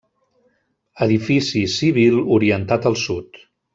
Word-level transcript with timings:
Edifici 1.07 1.61
civil 1.73 2.17
orientat 2.39 2.89
al 2.93 2.99
sud. 3.07 3.43